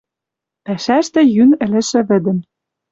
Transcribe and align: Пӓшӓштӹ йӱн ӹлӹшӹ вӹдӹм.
Пӓшӓштӹ 0.65 1.21
йӱн 1.35 1.51
ӹлӹшӹ 1.65 2.01
вӹдӹм. 2.07 2.39